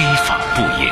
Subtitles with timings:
[0.00, 0.90] 非法不严，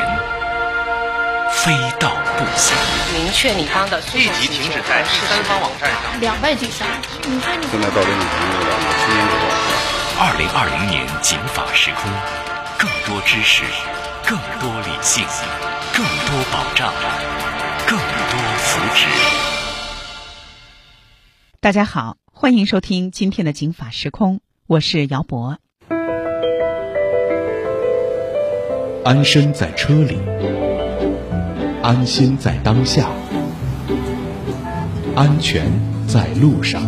[1.51, 2.77] 非道不行。
[3.15, 6.21] 明确你方的立即停止在第三方网站上。
[6.21, 6.87] 两败俱伤。
[7.23, 12.11] 你说你现在到这种程度了，七年之后，二零二零年警法时空，
[12.77, 13.63] 更多知识，
[14.27, 15.25] 更多理性，
[15.95, 16.93] 更多保障，
[17.87, 19.07] 更多福祉。
[21.61, 25.57] 大家好，欢迎收听今天的警法时空，我是姚博。
[29.09, 30.19] 安身在车里，
[31.83, 33.09] 安心在当下，
[35.17, 35.65] 安全
[36.07, 36.83] 在路上。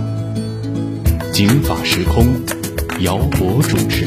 [1.33, 2.27] 警法时空，
[3.01, 4.05] 姚博主持。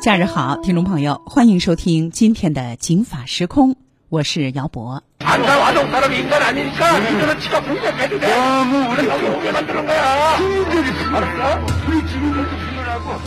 [0.00, 3.74] 假日好，听众朋友，欢迎收听今天的警法时空，
[4.08, 5.02] 我是姚博。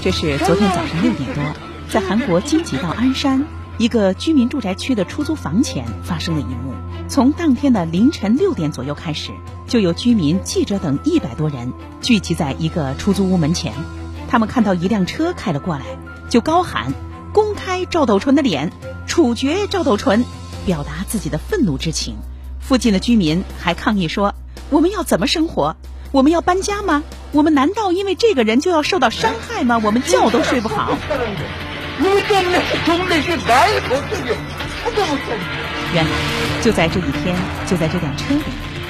[0.02, 1.44] 这是昨天早上六点多
[1.90, 3.46] 在韩国京畿道鞍山
[3.78, 6.74] 一个居民住宅区的出租房前发生的一幕。
[7.08, 9.32] 从当天的凌晨六点左右开始
[9.68, 13.74] 就有居民记者等一百多人聚集在一个出租屋门前
[14.28, 15.86] 他们看到一辆车开了过来
[16.30, 16.94] 就高喊
[17.34, 18.72] 公开赵斗淳的脸
[19.08, 20.26] 处决赵斗淳
[20.66, 22.18] 表达自己的愤怒之情。
[22.60, 24.34] 附近的居民还抗议说
[24.70, 25.76] 我们要怎么生活
[26.16, 27.04] 我们要搬家吗？
[27.34, 29.82] 我们难道因为这个人就要受到伤害吗？
[29.84, 30.98] 我们觉都睡不好。
[35.94, 36.12] 原来
[36.62, 37.36] 就在这一天
[37.68, 38.44] 就在这辆车里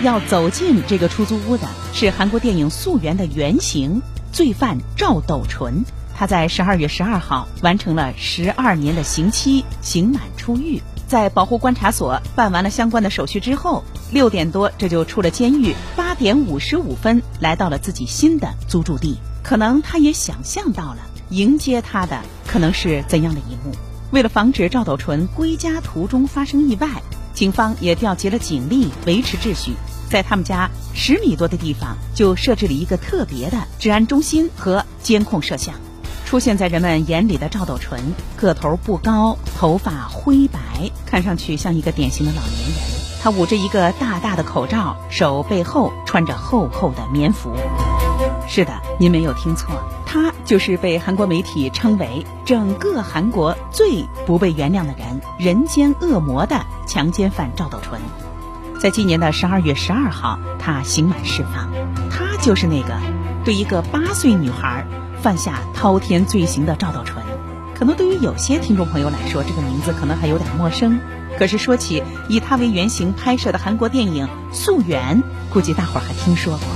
[0.04, 5.84] 要走进这个出租屋的是韩国电影素媛的原型罪犯赵斗淳
[6.16, 10.80] 他在十二月十二号完成了十二年的刑期刑满出狱。
[11.16, 19.16] 在保护观察所办完了相关的手续之后，六点多这就出了监狱，八点五十五分来到了自己新的租住地。
[19.42, 20.98] 可能他也想象到了
[21.30, 23.74] 迎接他的可能是怎样的一幕。
[24.12, 26.90] 为了防止赵斗淳归家途中发生意外，
[27.34, 29.72] 警方也调集了警力维持秩序。
[30.10, 35.76] 在他们家十米多的地方，就设置了一个特别的治安中心和监控摄像。
[36.26, 38.02] 出现在人们眼里的赵斗淳，
[38.36, 40.60] 个头不高，头发灰白，
[41.06, 42.96] 看上去像一个典型的老年人。
[43.22, 47.52] 他捂着一个大大的口罩，手背后穿着厚厚的棉服。
[48.48, 49.70] 是的，您没有听错，
[50.06, 58.02] 他就是被韩国媒体称为整个韩国最不被原谅的人——人间恶魔的强奸犯赵斗淳。
[58.80, 61.70] 在今年的十二月十二号，他刑满释放。
[62.10, 63.00] 他就是那个
[63.44, 64.86] 对一个八岁女孩
[65.26, 67.18] 犯下滔天罪行的赵斗淳。
[67.74, 71.00] 可能对于有些听众朋友来说，这个名字可能还有点陌生。
[71.40, 76.68] 可是说起以他为原型拍摄的韩国电影《溯源》，估计大伙儿还听说过。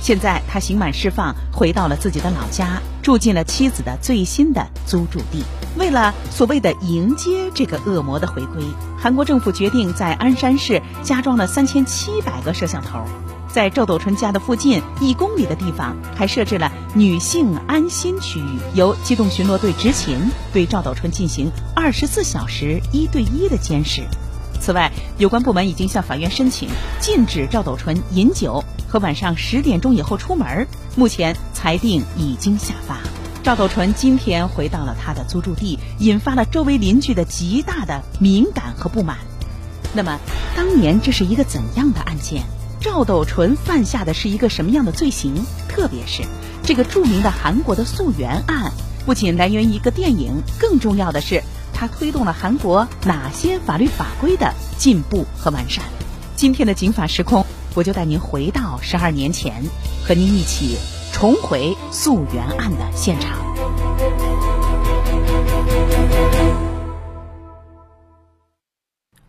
[0.00, 5.44] 现在他刑满释放，回到了自己的老家，住进了妻子的最新的租住地。
[5.76, 8.64] 为了所谓的迎接这个恶魔的回归，
[8.98, 13.04] 韩国政府决定在鞍山市加装了三千七百个摄像头。
[13.52, 20.18] 在赵斗淳家的附近一公里的地方，还设置了女性安心区域，由机动巡逻队执勤，
[20.52, 24.02] 对赵斗淳进行二十四小时一对一的监视。
[24.60, 30.66] 此外，有关部门已经向法院申请禁止赵斗淳饮酒和晚上十点钟以后出门。
[30.96, 32.98] 目前裁定已经下发。
[33.44, 39.18] 赵斗淳今天回到了他的租住地，引发了周围邻居的极大的敏感和不满。
[39.94, 40.18] 那么，
[40.56, 42.42] 当年这是一个怎样的案件？
[42.80, 45.34] 赵斗淳犯下的是一个什么样的罪行？
[45.68, 46.22] 特别是
[46.62, 48.72] 这个著名的韩国的溯源案，
[49.04, 51.42] 不仅来源于一个电影，更重要的是。
[51.74, 55.84] 它推动了韩国哪些法律法规的进步和完善？
[56.34, 59.62] 今天的警法时空，我就带您回到十二年前，
[60.04, 60.76] 和您一起
[61.12, 63.38] 重回溯源案的现场。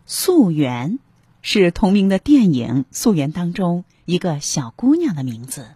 [0.06, 0.98] 溯源
[1.42, 5.68] 是同名的电影《溯源》当中一个小姑娘的名字，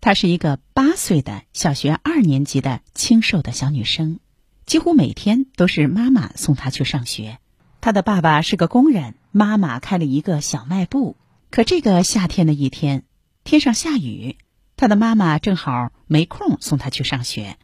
[0.00, 4.20] 她是一个八岁的小学二年级的清瘦的小女生。
[4.66, 7.38] 几乎每天都是妈妈送她去上学。
[7.80, 11.16] 她的爸爸是个工人，妈妈开了一个小卖部。
[11.50, 13.04] 可这个夏天的一天，
[13.44, 14.36] 天上下雨，
[14.76, 17.56] 他的妈妈正好没空送他去上学，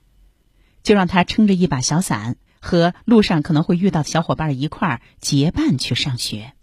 [0.82, 6.54] 就让他撑着一把小伞，和路上可能会遇到的小伙伴一块儿结伴去上学。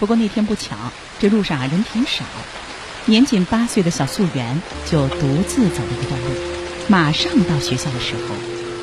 [0.00, 0.74] 不过那天不巧，
[1.20, 2.24] 这路上啊人挺少，
[3.04, 4.60] 年仅八岁的小素媛
[4.90, 6.30] 就独自走了一段路。
[6.88, 8.34] 马上到学校的时候，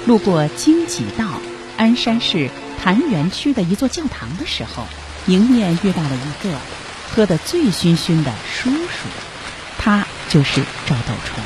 [0.07, 1.25] 路过京畿道
[1.75, 2.49] 鞍山市
[2.81, 4.85] 潭园区的一座教堂的时候，
[5.27, 6.57] 迎面遇到了一个
[7.13, 9.28] 喝得醉醺醺的叔叔。
[10.29, 11.43] 就是赵斗淳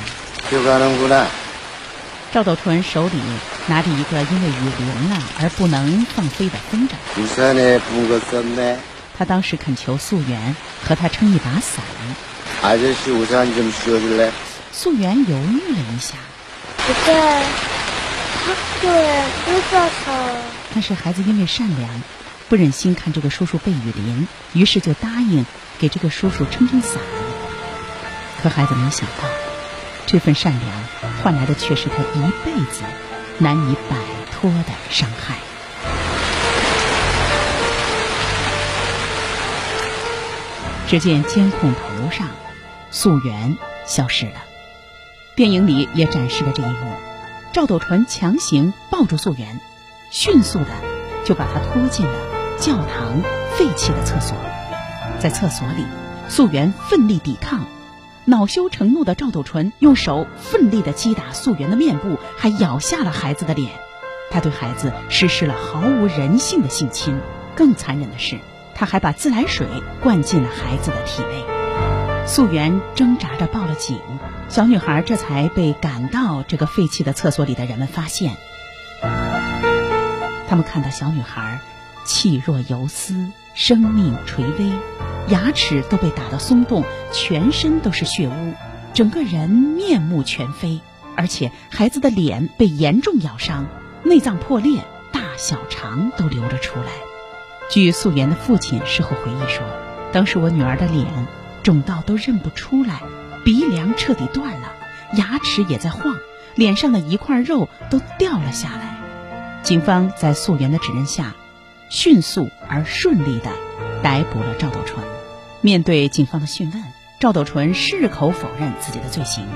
[0.52, 0.62] 就
[2.34, 3.14] 赵斗淳手里
[3.68, 6.94] 拿着一个因为雨淋了而不能放飞的风筝。
[9.18, 11.82] 他当时恳求素媛和他撑一把伞。
[12.62, 14.32] 还树上这么说的嘞。
[14.74, 16.16] 素媛犹豫了一下。
[16.86, 16.86] 对
[18.82, 18.92] 对
[19.46, 20.12] 都在跑
[20.74, 21.90] 但是孩子因为善良
[22.50, 25.46] 不忍心看这个叔叔被雨淋于是就答应
[25.80, 27.23] 给这个叔叔撑撑伞。
[28.44, 29.24] 可孩子没想到，
[30.06, 30.72] 这份善良
[31.24, 32.82] 换来的却是他一辈子
[33.38, 33.96] 难以摆
[34.34, 35.38] 脱的伤害。
[40.90, 42.28] 只见监控头上，
[42.92, 44.34] 素媛消失了。
[45.36, 46.94] 电影里也展示了这一幕：
[47.54, 49.62] 赵斗淳强行抱住素媛，
[50.12, 50.68] 迅速的
[51.24, 52.14] 就把她拖进了
[52.60, 53.22] 教堂
[53.58, 54.36] 废弃的厕所。
[55.20, 55.86] 在厕所里，
[56.28, 57.66] 素媛奋力抵抗，
[58.26, 63.72] 恼羞成怒的赵斗淳用手奋力的击打素媛的面部，还咬下了孩子的脸。
[64.32, 67.20] 他对孩子实施了毫无人性的性侵。
[67.56, 68.40] 更残忍的是，
[68.74, 69.68] 他还把自来水
[70.02, 71.44] 灌进了孩子的体内。
[72.26, 74.00] 素媛挣扎着报了警，
[74.48, 78.38] 小女孩这才被赶到这个废弃的厕所里的人们发现。
[80.48, 81.60] 他们看到小女孩
[82.06, 84.72] 气若游丝，生命垂危，
[85.28, 88.54] 牙齿都被打得松动，全身都是血污，
[88.94, 90.82] 整个人面目全非，
[91.16, 93.68] 而且孩子的脸被严重咬伤，
[94.04, 96.88] 内脏破裂，大小肠都流了出来。
[97.70, 99.64] 据素媛的父亲事后回忆说，
[100.12, 101.06] 当时我女儿的脸
[101.62, 103.02] 肿到都认不出来，
[103.46, 104.74] 鼻梁彻底断了，
[105.16, 106.16] 牙齿也在晃，
[106.56, 108.98] 脸上的一块肉都掉了下来。
[109.62, 111.34] 警方在素媛的指认下，
[111.93, 113.51] 迅速而顺利地
[114.03, 115.05] 逮捕了赵斗淳。
[115.61, 116.83] 面对警方的讯问，
[117.19, 119.47] 赵斗淳矢口否认自己的罪行。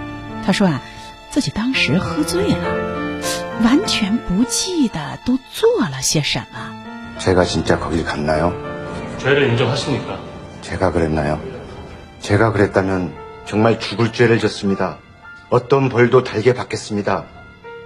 [0.44, 0.82] 他说啊，
[1.30, 3.20] 自己当时喝醉了，
[3.62, 6.74] 完全不记得都做了些什么。
[7.18, 8.52] 제가 진짜 거길 갔나요?
[9.18, 10.18] 죄를 인정하십니까?
[10.62, 11.38] 제가 그랬나요?
[12.20, 13.12] 제가 그랬다면
[13.46, 14.98] 정말 죽을 죄를 졌습니다.
[15.50, 17.24] 어떤 벌도 달게 받겠습니다.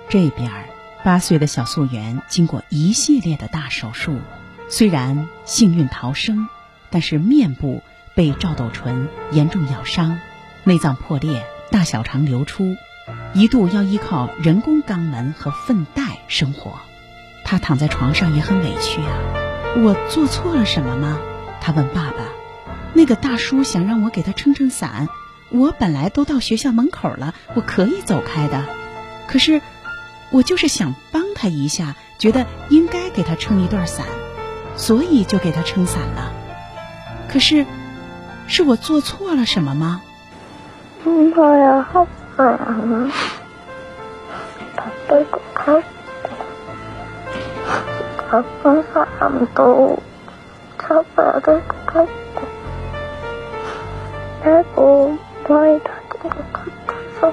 [0.08, 0.64] 这边儿，
[1.04, 4.18] 八岁的小素媛经过一系列的大手术，
[4.71, 6.47] 虽然幸运逃生，
[6.89, 7.83] 但是面部
[8.15, 10.17] 被赵斗淳严重咬伤，
[10.63, 12.77] 内脏破裂，大小肠流出，
[13.33, 16.79] 一度要依靠人工肛门和粪袋生活。
[17.43, 19.11] 他躺在床上也很委屈啊，
[19.83, 21.19] 我做错了什么吗？
[21.59, 22.29] 他问爸爸。
[22.93, 25.09] 那个大叔想让我给他撑撑伞，
[25.49, 28.65] 我本来都到学校门口了，我可以走开的，
[29.27, 29.61] 可是。
[30.33, 34.05] 我就是想帮他一下，觉得应该给他撑一段伞，
[34.75, 36.31] 所以就给他撑伞了。
[37.27, 37.65] 可是，
[38.47, 40.01] 是我做错了什么吗？
[41.03, 42.07] 妈呀，好
[42.37, 43.11] 冷啊！
[44.75, 45.15] 爸
[45.55, 45.73] 爸，
[48.29, 49.97] 啊，爸爸，俺都，
[50.77, 52.07] 他爸爸，他好
[54.43, 55.91] 爸，我不会打
[56.21, 56.31] 电
[57.19, 57.31] 话。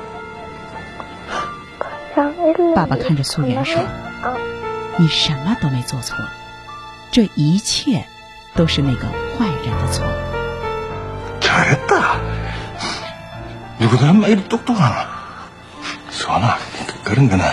[2.74, 3.80] 爸爸看着素媛说
[4.98, 6.16] ：“你什么都没做错，
[7.17, 8.05] 这一切
[8.55, 10.05] 都是那个坏人的错。
[11.39, 12.19] 잘했다.
[13.79, 15.07] 누구든 한 마디 똑똑하나.
[16.09, 16.57] 수원아,
[17.03, 17.45] 그런 거는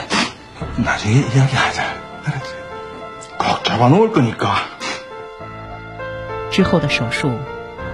[0.77, 1.83] 나중에 이야기하자.
[2.25, 2.55] 알았지?
[3.39, 4.55] 꼭 잡아놓을 거니까.”
[6.51, 7.39] 之后的手术，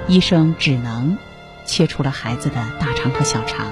[0.09, 1.19] 医生只能
[1.65, 3.67] 切除了孩子的大肠和小肠，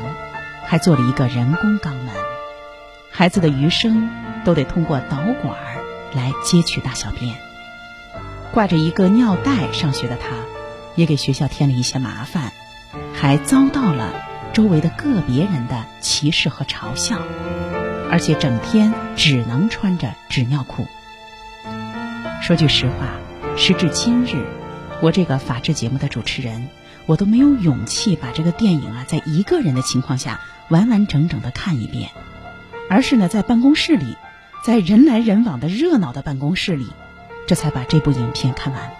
[0.66, 2.14] 还做了一个人工肛门。
[3.10, 4.10] 孩子的余生
[4.44, 5.56] 都得通过导管
[6.12, 7.36] 来接取大小便。
[8.51, 10.29] 挂着一个尿袋上学的他，
[10.95, 12.51] 也给学校添了一些麻烦，
[13.13, 14.13] 还遭到了
[14.53, 17.19] 周围的个别人的歧视和嘲笑，
[18.09, 20.87] 而且整天只能穿着纸尿裤。
[22.41, 23.13] 说句实话，
[23.55, 24.45] 时至今日，
[25.01, 26.67] 我这个法制节目的主持人，
[27.05, 32.09] 我都没有勇气把这个电影啊，在一个人的情况下完完整整的看一遍。
[32.89, 34.17] 而是呢，在办公室里，
[34.65, 36.87] 在人来人往的热闹的办公室里，
[37.49, 38.91] 这才把这部影片看完。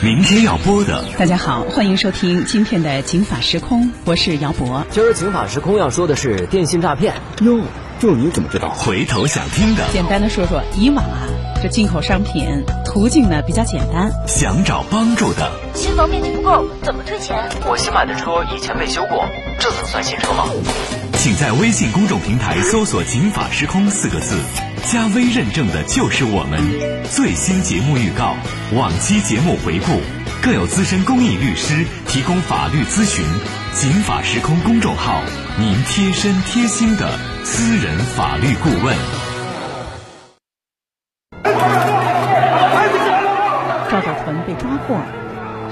[0.00, 4.86] 明天要播的，大家好，欢迎收听今天的《警法时空》，我是姚博。
[4.92, 7.14] 今儿警法时空要说的是电信诈骗。
[7.40, 7.58] 哟，
[7.98, 8.68] 这你怎么知道？
[8.68, 11.26] 回头想听的，简单的说说，以往啊，
[11.60, 17.36] 这进口商品途径呢比较简单，想找帮助的，新房面积不够，怎么退钱？
[17.68, 19.24] 我新买的车以前被修过，
[19.58, 20.44] 这能算新车吗？
[21.16, 24.38] 请在微信公众平台搜索“警法时空”四个字，
[24.84, 26.60] 加微认证的就是我们。
[27.10, 28.36] 最新节目预告、
[28.74, 30.00] 往期节目回顾，
[30.42, 33.24] 更有资深公益律师提供法律咨询。
[33.72, 35.20] 警法时空公众号，
[35.58, 38.96] 您贴身贴心的私人法律顾问。
[43.90, 45.00] 赵斗淳被抓获，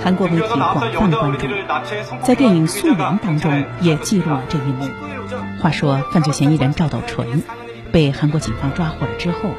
[0.04, 1.16] 韩国媒体广泛关注，
[2.23, 4.87] 在电影《素媛》当中也记录了这一幕。
[5.62, 7.42] 话说，犯罪嫌疑人赵斗淳
[7.90, 9.54] 被韩国警方抓获了之后，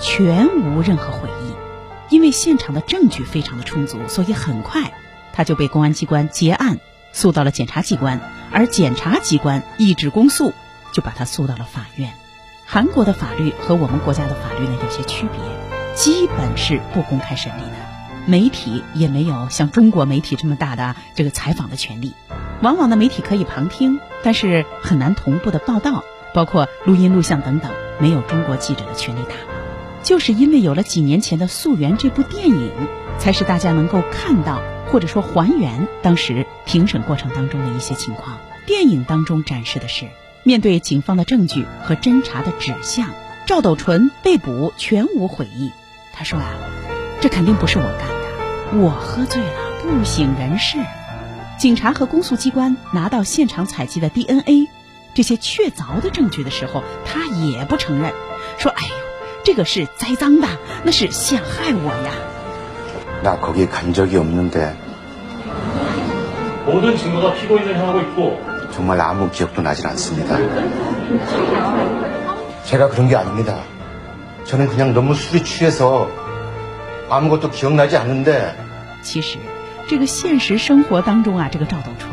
[0.00, 4.92] 全无任何回忆，因为现场的证据非常的充足，所以很快
[5.32, 6.80] 他就被公安机关结案，
[7.12, 8.18] 诉到了检察机关，
[8.50, 10.52] 而检察机关一纸公诉，
[10.90, 12.10] 就把他诉到了法院。
[12.66, 15.38] 韩国的法律和我们国家的法律呢有些区别，
[15.94, 17.93] 基本是不公开审理的，
[18.26, 22.14] 媒体也没有像中国媒体这么大的这个采访的权利。
[22.62, 29.34] 往往呢，媒体可以旁听，但是很难同步的报道，包括录音、录像等等，没有中国记者的权利大。
[30.02, 32.70] 就是因为有了几年前的《溯源》这部电影，
[33.18, 38.38] 才使大家能够看到或者说还原当时庭审过程当中的一些情况。
[38.66, 40.06] 电影当中展示的是，
[40.42, 43.08] 面对警方的证据和侦查的指向，
[43.46, 45.70] 赵斗淳被捕全无悔意。
[46.12, 46.50] 他说啊，
[47.23, 49.49] 这肯定不是我干的，我喝醉了，
[49.81, 50.77] 不省人事。
[51.57, 54.69] 警察和公诉机关拿到现场采集的 DNA
[55.13, 58.13] 这些确凿的证据的时候，他也不承认，
[58.57, 58.89] 说：“哎呦，
[59.43, 60.47] 这个是栽赃的，
[60.83, 62.11] 那是陷害我呀。”
[63.21, 64.77] 나거기간적이없는데
[66.65, 68.39] 모든증거가피고인을향하고있고
[68.71, 70.37] 정말아무기억도나질않습니다
[72.63, 73.59] 제가 그런 게 아닙니다
[74.45, 76.09] 저는 그냥 너무 술이 취해서
[79.02, 79.38] 其实，
[79.88, 82.10] 这个现实生活当中啊，这个赵斗淳，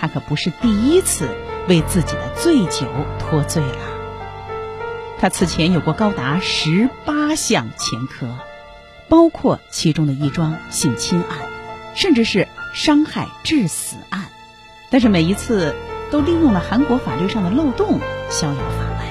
[0.00, 1.28] 他可不是第一次
[1.68, 2.86] 为自己的醉酒
[3.18, 3.78] 脱罪了。
[5.18, 8.36] 他此前有过高达十八项前科，
[9.08, 11.38] 包括其中的一桩性侵案，
[11.94, 14.26] 甚至是伤害致死案。
[14.90, 15.74] 但是每一次
[16.10, 19.06] 都利用了韩国法律上的漏洞逍遥法外，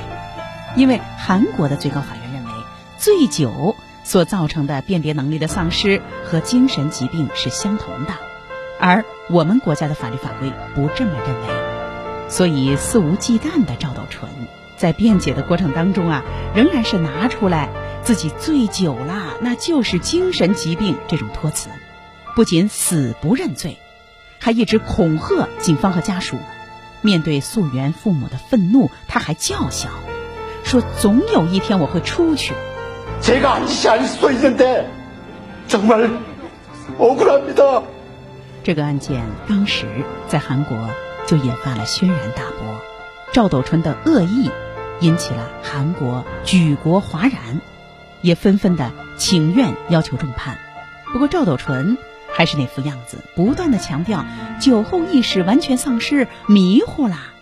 [0.75, 2.51] 因为韩国的最高法院认为，
[2.97, 8.13] 醉酒所造成的辨别能力的丧失和精神疾病是相同的，
[8.79, 14.29] 而我们国家的法律法规不这么认为，所以肆无忌惮的赵斗淳
[14.77, 17.69] 在辩解的过程当中啊，仍然是拿出来
[18.03, 21.69] 自己醉酒啦，那就是精神疾病这种托词，
[22.35, 23.77] 不仅死不认罪。
[24.37, 26.37] 还一直恐吓警方和家属。
[27.01, 29.89] 面对溯源父母的愤怒，他还叫嚣
[30.63, 32.53] 说：“总有一天我会出去。
[33.20, 34.88] 제가 아니지 않을 수도 있는데
[35.66, 36.10] 정말
[36.98, 37.82] 억울합니다.”
[38.62, 39.86] 这个案件当时
[40.28, 40.76] 在韩国
[41.26, 42.80] 就引发了轩然大波，
[43.32, 44.50] 赵斗淳的恶意
[45.00, 47.60] 引起了韩国举国哗然，
[48.22, 50.58] 也纷纷的请愿要求重判。
[51.12, 51.96] 不过赵斗淳。
[52.32, 54.24] 还是那副样子，不断的强调
[54.60, 57.34] 酒后意识完全丧失，迷糊啦。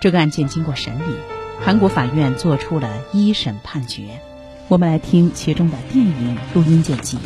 [0.00, 1.16] 这个案件经过审理，
[1.64, 4.20] 韩国法院作出了一审判决。
[4.68, 7.18] 我们来听其中的电影录音剪辑。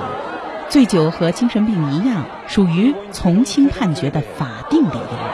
[0.69, 5.26] 醉酒和精神病一样，属于从轻判决的法定理由。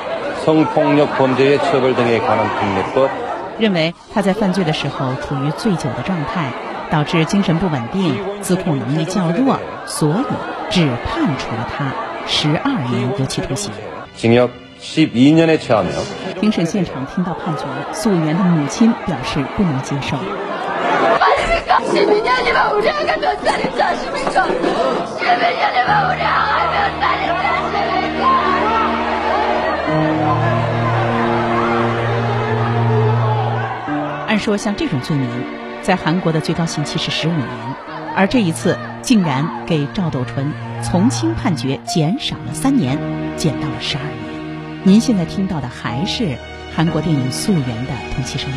[3.60, 6.52] 认为他在犯罪的时候处于醉酒的状态，
[6.92, 10.26] 导致精神不稳定，自控能力较弱，所以
[10.70, 11.94] 只判处了他
[12.28, 13.72] 十二年有期徒刑。
[16.42, 20.18] 庭审现场听到判决，素媛的母亲表示不能接受。
[20.18, 20.26] 们，
[26.92, 27.53] 们还没有。
[34.34, 35.30] 按说像这种罪名，
[35.84, 37.48] 在韩国的最高刑期是十五年，
[38.16, 42.98] 而这一次竟然给赵斗淳从轻判决减少了三年，
[43.38, 44.82] 减到了十二年。
[44.82, 46.36] 您现在听到的还是
[46.76, 48.50] 韩国电影《溯源》的同期声。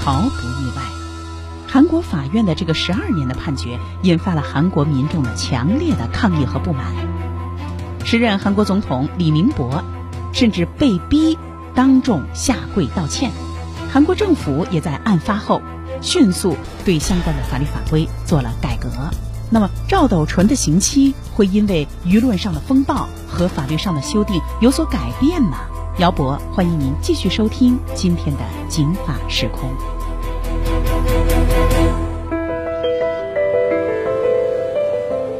[0.00, 0.82] 毫不意外，
[1.68, 7.13] 韩国法院的这个十二年的判决，引发了韩国民众的强烈的抗议和不满。
[8.04, 9.82] 时任韩国总统李明博，
[10.32, 11.38] 甚至被逼
[11.74, 13.30] 当众下跪道歉。
[13.90, 15.62] 韩国政府也在案发后，
[16.02, 18.90] 迅速对相关的法律法规做了改革。
[19.50, 25.60] 那么，赵斗淳的刑期会因为舆论上的风暴和法律上的修订有所改变吗？
[25.98, 29.70] 姚博，欢迎您继续收听今天的《警法时空》。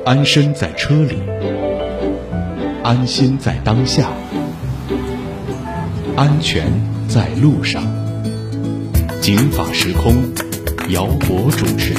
[0.06, 1.23] 安身在车里，
[2.84, 4.12] 安心在当下，
[6.18, 6.70] 安全
[7.08, 7.82] 在路上。
[9.22, 10.14] 警法时空，
[10.90, 11.94] 姚博主持。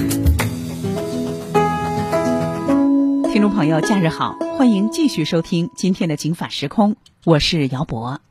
[3.34, 6.92] 听众朋友，假日好，欢迎继续收听今天的《警法时空》，
[7.24, 8.22] 我是姚博。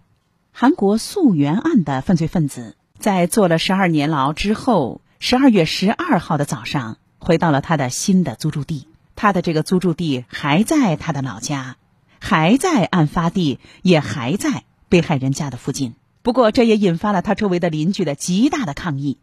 [0.52, 8.86] 韩国溯源案的犯罪分子在坐了十二年牢之后，十二月十二号的早上回到了他的新的租住地。
[9.16, 11.76] 他的这个租住地还在他的老家，
[12.24, 15.94] 还在案发地，也还在被害人家的附近。
[16.22, 19.18] 不过，这也引发了他周围的邻居的极大的抗议。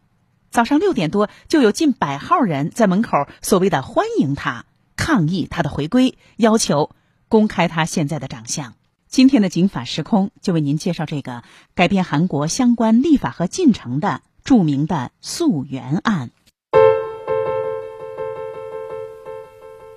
[0.52, 4.66] 早上六点多，就有近百号人在门口所谓的欢迎他，
[4.96, 6.92] 抗议他的回归，要求
[7.28, 8.76] 公开他现在的长相。
[9.08, 11.42] 今天的《警法时空》就为您介绍这个
[11.74, 16.30] 改变韩国相关立法和进程的著名的溯源案。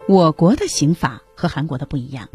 [0.08, 2.28] 我国的刑法和韩国的不一样，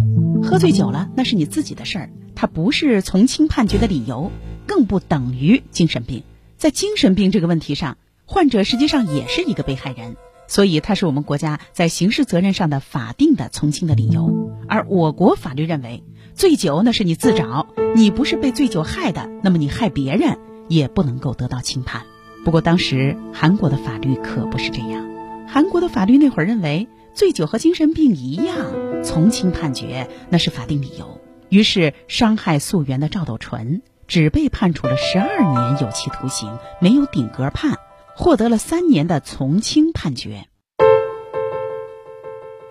[0.43, 4.31] 喝醉酒了那是你自己的事儿，它不是从轻判决的理由，
[4.67, 6.23] 更不等于精神病。
[6.57, 10.15] 在精神病这个问题上，患者实际上也是一个被害人，
[10.47, 14.51] 所以它是我们国家在刑事责任上的法定的从轻的理由。
[14.67, 16.03] 而我国法律认为。
[16.35, 20.37] 醉酒那是你自找，你不是被醉酒害的，那么你害别人
[20.69, 22.03] 也不能够得到轻判。
[22.45, 25.05] 不过当时韩国的法律可不是这样，
[25.49, 28.55] 韩国的法律那会儿认为醉酒和精神病一样，
[29.03, 31.21] 从轻判决那是法定理由。
[31.49, 37.77] 于是伤害溯源的赵斗淳只被判处了十二年有期徒刑，没有顶格判，
[38.15, 40.47] 获得了三年的从轻判决。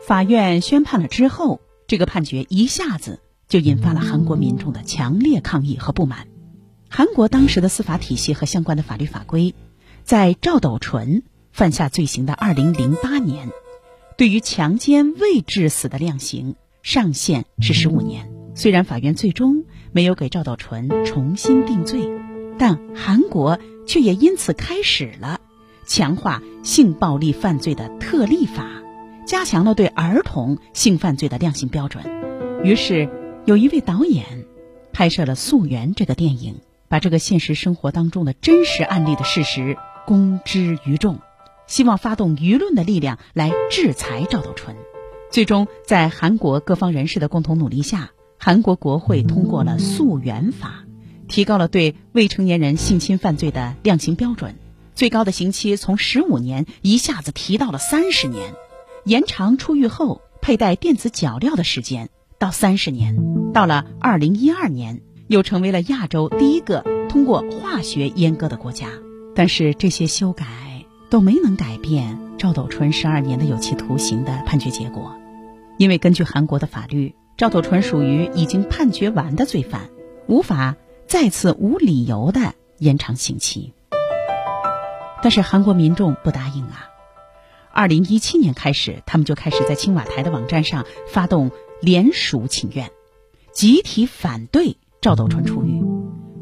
[0.07, 3.21] 法院宣判了之后，这个判决一下子。
[3.49, 6.29] 就引发了韩国民众的强烈抗议和不满。
[6.91, 9.55] 韩国当时的司法体系和相关的法律法规，
[10.05, 13.49] 在赵斗淳犯下罪行的二零零八年，
[14.18, 18.33] 对于强奸未致死的量刑上限是十五年。
[18.52, 22.11] 虽然法院最终没有给赵道淳重新定罪，
[22.59, 25.40] 但韩国却也因此开始了
[25.87, 28.83] 强化性暴力犯罪的特例法，
[29.24, 32.04] 加强了对儿童性犯罪的量刑标准。
[32.64, 33.09] 于是。
[33.46, 34.44] 有一位导演
[34.92, 36.57] 拍摄了《溯源》这个电影，
[36.88, 41.18] 把这个现实生活当中的真实案例的事实公之于众，
[41.68, 44.74] 希望发动舆论的力量来制裁赵斗淳。
[45.31, 50.85] 最终，在韩国各方人士的共同努力下，韩国国会通过了《溯源法》，
[51.28, 54.57] 提高了对未成年人性侵犯罪的量刑标准，
[54.94, 58.54] 最高的刑期从十五年一下子提到了三十年，
[59.04, 62.09] 延长出狱后佩戴电子脚镣的时间。
[62.38, 68.88] 到三十年，到了二零一二年，又成为了亚洲第一个通过化学阉割的国家。
[69.35, 70.46] 但是这些修改
[71.11, 75.14] 都没能改变赵斗淳十二年的有期徒刑的判决结果，
[75.77, 79.88] 因为根据韩国的法律，赵斗淳属于已经判决完的罪犯，
[80.27, 83.73] 无法再次无理由的延长刑期。
[85.23, 86.87] 但是韩国民众不答应啊！
[87.73, 91.51] 二零一七年开始，他们就开始在青瓦台的网站上发动。
[91.81, 92.90] 联署请愿，
[93.53, 95.81] 集体反对赵斗淳出狱。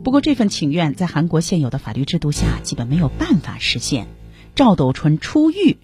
[0.03, 4.09] 不过，这份请愿在韩国现有的法律制度下，基本没有办法实现。
[4.57, 5.77] 赵斗淳出狱，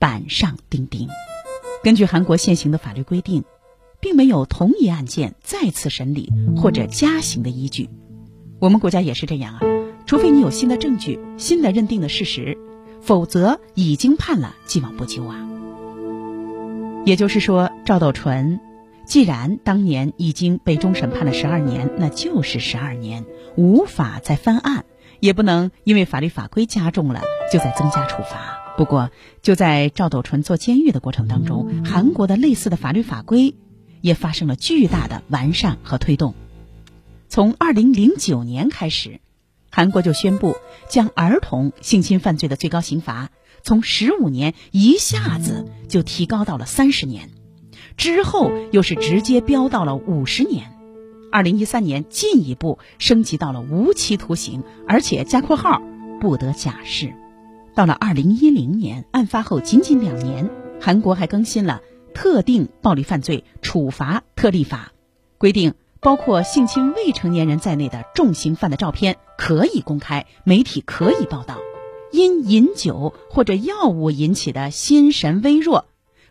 [0.00, 1.08] 板上钉钉。
[1.84, 3.44] 根据韩国现行的法律规定，
[4.00, 7.88] 并没有同一案件再次审理或者加刑的依据。
[8.58, 9.60] 我们国家也是这样啊，
[10.06, 12.58] 除非你有新的证据、新的认定的事实，
[13.00, 15.48] 否则已经判了，既往不咎啊。
[17.04, 18.58] 也就是说，赵斗淳。
[19.06, 23.24] 既然当年已经被终审判了十二年，那就是十二年，
[23.56, 24.84] 无法再翻案，
[25.20, 28.58] 也不能因为法律法规加重了就再增加处罚。
[28.76, 33.54] 不过，就在赵斗淳坐监狱的过程当中，韩国的类似的法律法规
[34.02, 36.34] 也发生了巨大的完善和推动。
[37.28, 39.20] 从二零零九年开始，
[39.70, 40.56] 韩国就宣布
[40.88, 43.30] 将儿童性侵犯罪的最高刑罚
[43.62, 47.30] 从十五年一下子就提高到了三十年，
[47.96, 50.75] 之后又是直接飙到了五十年。
[51.36, 55.82] 二零一三年进一步升级到了无期徒刑，而且加括号
[56.18, 57.12] 不得假释。
[57.74, 60.48] 到了二零一零年，案发后仅仅两年，
[60.80, 61.82] 韩国还更新了
[62.14, 64.92] 特定暴力犯罪处罚特例法，
[65.36, 71.58] 规定包括性侵未成年人在内的重刑犯的照片可以公开，媒体可以报道。
[72.12, 75.84] 因饮酒或者药物引起的心神微弱，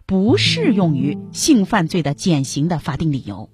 [0.08, 3.52] 不适用于性犯罪的减刑的法定理由。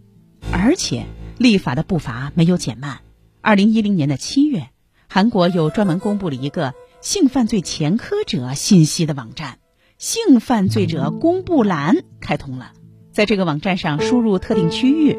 [0.53, 1.05] 而且，
[1.41, 2.99] 立法的步伐没有减慢。
[3.41, 4.67] 二零一零年的七月，
[5.09, 6.75] 韩国又专门公布了一个。
[7.01, 9.57] 性犯罪前科者信息的网站
[9.97, 12.73] “性犯罪者公布栏”开通了，
[13.11, 15.17] 在这个网站上输入特定区域，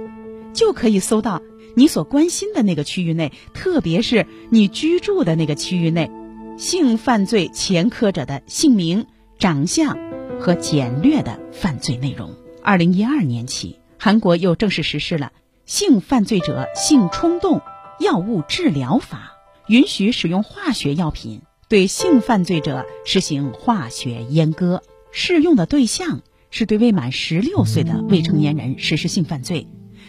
[0.54, 1.42] 就可以搜到
[1.74, 6.08] 你所关心的那个区域内，特别是你居住的那个区域内，
[6.56, 9.06] 性犯罪前科者的姓名、
[9.40, 9.98] 长相
[10.38, 12.30] 和简略的犯罪内容。
[12.62, 15.32] 二零一二年起，韩国又正式实施了
[15.72, 17.62] 《性犯罪者性冲动
[17.98, 19.38] 药物治疗法》，
[19.72, 21.40] 允许使用化学药品。
[21.66, 24.82] 对性犯罪者实行化学阉割，
[25.12, 29.66] 适用的对象是对未满十六岁的未成年人实施性犯罪，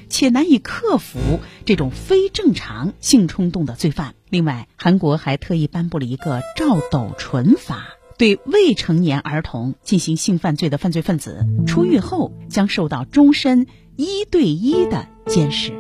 [0.10, 4.16] 且难以克服这种非正常性冲动的罪犯。
[4.30, 7.86] 另外，韩国还特意颁布了一个“赵斗淳法”，
[8.20, 13.66] 对未成年儿童进行性犯罪的犯罪分子出狱后将受到终身
[13.96, 15.72] 一对一的监视。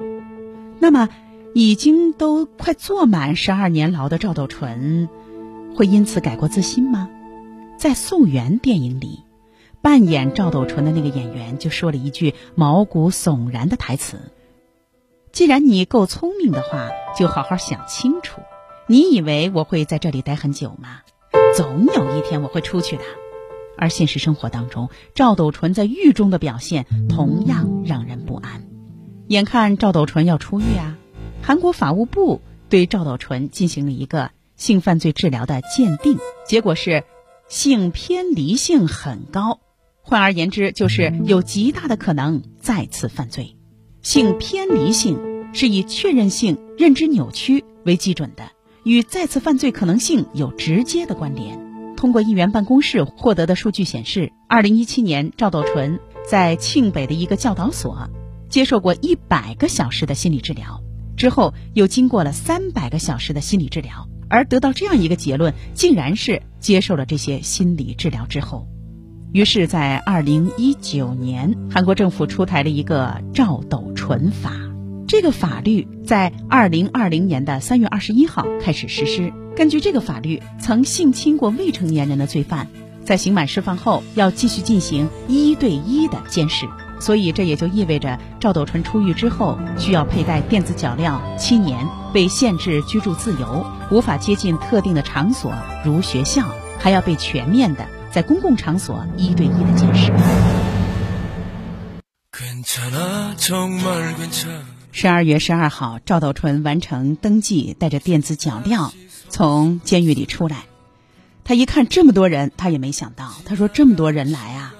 [0.79, 1.09] 那么，
[1.53, 5.09] 已经都快坐满十二年牢的赵斗淳。
[5.75, 7.09] 会因此改过自新吗？
[7.77, 9.23] 在《溯源》电影里，
[9.81, 14.31] 扮演赵斗淳的那个演员就说了一句毛骨悚然的台词
[15.33, 18.41] ：“既然你够聪明的话，就好好想清楚。
[18.85, 20.99] 你以为我会在这里待很久吗？
[21.55, 23.03] 总有一天我会出去的。”
[23.77, 28.67] 而现实生活当中，赵斗淳在狱中的表现同样让人不安。
[29.27, 30.97] 眼看赵斗淳要出狱啊，
[31.41, 34.31] 韩国法务部对赵斗淳进行了一个。
[34.55, 37.03] 性犯罪治疗的鉴定结果是，
[37.49, 39.59] 性偏离性很高，
[40.03, 43.57] 换而言之，就是有极大的可能再次犯罪。
[44.03, 45.17] 性偏离性
[45.53, 48.51] 是以确认性认知扭曲为基准的，
[48.83, 51.62] 与再次犯罪可能性有直接的关联。
[52.03, 58.09] 通过议员办公室获得的数据显示，二零一七年赵斗淳在庆北的一个教导所
[58.49, 60.81] 接受过一百个小时的心理治疗，
[61.15, 64.09] 之后又经过了三百个小时的心理治疗。
[64.27, 68.67] 而得到这样一个结论，竟然是接受了这些心理治疗之后，
[69.31, 74.51] 于是，在二零一九年，韩国政府出台了一个赵斗淳法。
[75.07, 79.31] 这个法律在二零二零年的三月二十一号开始实施。
[79.55, 82.67] 根据这个法律，曾性侵过未成年人的罪犯，
[83.05, 86.67] 在刑满释放后要继续进行一对一的监视。
[86.99, 95.53] 所以，这也就意味着赵斗淳出狱之后需要佩戴电子脚镣七年，被限制居住自由，无法接近特定的场所，
[95.85, 96.47] 如学校，
[96.79, 100.11] 还要被全面的在公共场所一对一的监视。
[104.91, 108.91] 十二月十二号，赵斗淳完成登记，带着电子脚镣
[109.29, 110.65] 从监狱里出来。
[111.43, 114.73] 他一看这么多人，他也没想到，他说：“这么多人来啊！”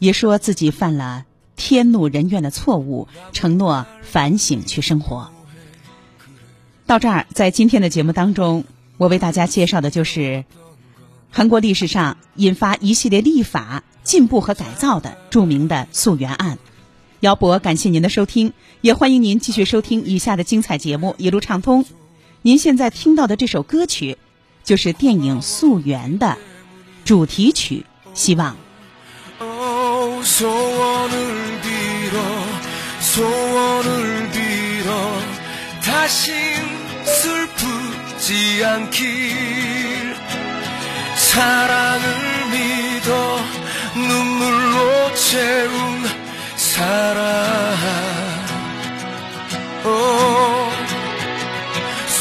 [0.00, 5.30] 也说自己犯了天怒人怨的错误，承诺反省去生活。
[6.86, 8.64] 到这儿，在今天的节目当中，
[8.96, 10.44] 我为大家介绍的就是
[11.30, 16.58] 韩国历史上引发一系列立法进步和改造的著名的溯源案。
[17.20, 21.84] 姚博，感谢您的收听，也欢迎您继续收听以下的精彩节目，一路畅通。
[22.42, 24.16] 您现在听到的这首歌曲，
[24.62, 26.38] 就是电影《溯源》的
[27.04, 28.56] 主题曲，希望。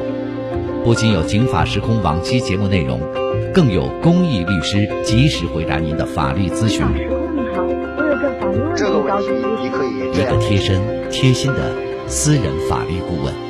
[0.85, 3.01] 不仅有《警法时空》往期节目内容，
[3.55, 6.85] 更有公益律师及时回答您的法律咨询。
[8.77, 9.31] 这个问题
[9.63, 11.73] 你可以一个贴身、贴心的
[12.07, 13.44] 私人法律顾问。